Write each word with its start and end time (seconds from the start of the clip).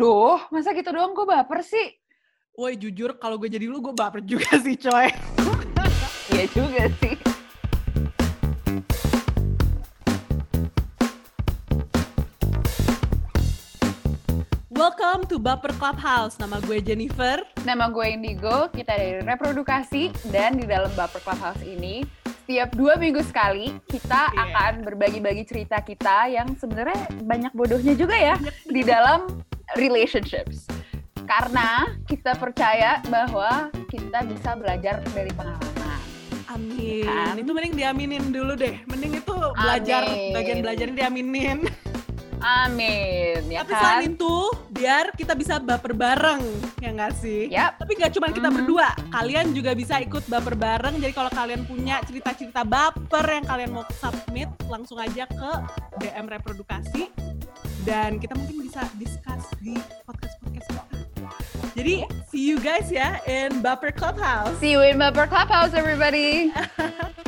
Duh, 0.00 0.40
masa 0.48 0.72
gitu 0.72 0.96
doang 0.96 1.12
gue 1.12 1.28
baper 1.28 1.60
sih? 1.60 1.92
Woi 2.56 2.72
jujur 2.72 3.20
kalau 3.20 3.36
gue 3.36 3.52
jadi 3.52 3.68
lu 3.68 3.84
gue 3.84 3.92
baper 3.92 4.24
juga 4.24 4.56
sih 4.64 4.72
coy. 4.80 5.12
Iya 6.32 6.46
juga 6.56 6.88
sih. 7.04 7.20
Welcome 14.72 15.28
to 15.28 15.36
Baper 15.36 15.76
Clubhouse. 15.76 16.40
Nama 16.40 16.64
gue 16.64 16.80
Jennifer. 16.80 17.44
Nama 17.68 17.92
gue 17.92 18.06
Indigo, 18.08 18.72
kita 18.72 18.96
dari 18.96 19.20
Reprodukasi, 19.20 20.32
dan 20.32 20.56
di 20.56 20.64
dalam 20.64 20.88
Baper 20.96 21.20
Clubhouse 21.20 21.60
ini, 21.60 22.00
setiap 22.24 22.72
dua 22.72 22.96
minggu 22.96 23.20
sekali, 23.20 23.76
kita 23.84 24.32
Yeah. 24.32 24.48
akan 24.48 24.72
berbagi-bagi 24.86 25.44
cerita 25.44 25.84
kita 25.84 26.32
yang 26.32 26.56
sebenarnya 26.56 27.04
banyak 27.20 27.52
bodohnya 27.52 27.92
juga 27.92 28.16
ya, 28.16 28.40
di 28.64 28.80
dalam 28.80 29.28
relationships. 29.78 30.66
Karena 31.26 31.94
kita 32.10 32.34
percaya 32.34 32.98
bahwa 33.06 33.70
kita 33.86 34.26
bisa 34.26 34.58
belajar 34.58 34.98
dari 35.14 35.30
pengalaman. 35.30 35.98
Amin. 36.50 37.06
Kan? 37.06 37.38
Itu 37.38 37.50
mending 37.54 37.74
diaminin 37.78 38.24
dulu 38.34 38.58
deh. 38.58 38.82
Mending 38.90 39.22
itu 39.22 39.34
belajar 39.54 40.02
Amin. 40.10 40.34
bagian 40.34 40.58
belajarnya 40.66 40.96
diaminin. 41.06 41.58
Amin, 42.40 43.52
ya 43.52 43.60
Tapi 43.60 43.72
kan? 43.76 43.80
selain 43.84 44.16
itu, 44.16 44.34
biar 44.72 45.12
kita 45.12 45.36
bisa 45.36 45.60
baper 45.60 45.92
bareng, 45.92 46.40
ya 46.80 46.88
nggak 46.88 47.12
sih? 47.20 47.52
Yap. 47.52 47.76
Tapi 47.76 48.00
nggak 48.00 48.16
cuma 48.16 48.32
kita 48.32 48.48
Mhm. 48.48 48.56
berdua, 48.56 48.88
kalian 49.12 49.52
juga 49.52 49.76
bisa 49.76 50.00
ikut 50.00 50.24
baper 50.24 50.56
bareng. 50.56 50.96
Jadi 51.04 51.12
kalau 51.12 51.28
kalian 51.28 51.68
punya 51.68 52.00
cerita-cerita 52.00 52.64
baper 52.64 53.26
yang 53.28 53.44
kalian 53.44 53.70
mau 53.76 53.84
submit, 53.92 54.48
langsung 54.72 54.96
aja 54.96 55.28
ke 55.28 55.52
DM 56.00 56.32
reprodukasi 56.32 57.12
dan 57.84 58.20
kita 58.20 58.36
mungkin 58.36 58.66
bisa 58.68 58.84
discuss 59.00 59.44
di 59.60 59.76
podcast-podcast 60.04 60.66
kita. 60.68 60.84
Jadi 61.76 61.94
see 62.28 62.44
you 62.50 62.58
guys 62.60 62.90
ya 62.90 63.22
in 63.24 63.62
Baper 63.62 63.94
Clubhouse. 63.94 64.52
See 64.58 64.72
you 64.74 64.82
in 64.82 64.98
Baper 64.98 65.30
Clubhouse, 65.30 65.72
everybody. 65.72 66.52